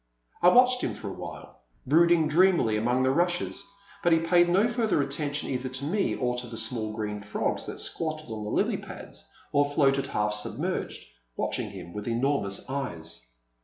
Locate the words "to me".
5.69-6.15